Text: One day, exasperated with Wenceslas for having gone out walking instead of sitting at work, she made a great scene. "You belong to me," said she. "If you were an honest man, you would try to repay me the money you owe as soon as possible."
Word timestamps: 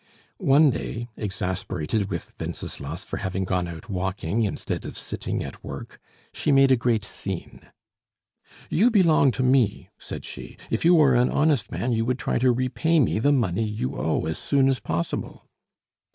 One 0.39 0.71
day, 0.71 1.09
exasperated 1.15 2.09
with 2.09 2.33
Wenceslas 2.39 3.05
for 3.05 3.17
having 3.17 3.43
gone 3.45 3.67
out 3.67 3.87
walking 3.87 4.41
instead 4.41 4.83
of 4.87 4.97
sitting 4.97 5.43
at 5.43 5.63
work, 5.63 5.99
she 6.33 6.51
made 6.51 6.71
a 6.71 6.75
great 6.75 7.03
scene. 7.05 7.67
"You 8.71 8.89
belong 8.89 9.29
to 9.33 9.43
me," 9.43 9.89
said 9.99 10.25
she. 10.25 10.57
"If 10.71 10.83
you 10.83 10.95
were 10.95 11.13
an 11.13 11.29
honest 11.29 11.71
man, 11.71 11.91
you 11.91 12.03
would 12.05 12.17
try 12.17 12.39
to 12.39 12.51
repay 12.51 12.99
me 12.99 13.19
the 13.19 13.31
money 13.31 13.63
you 13.63 13.95
owe 13.95 14.25
as 14.25 14.39
soon 14.39 14.67
as 14.69 14.79
possible." 14.79 15.45